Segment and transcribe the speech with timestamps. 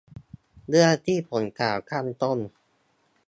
[0.69, 2.39] เรื่องที่ผมกล่าวข้างต้น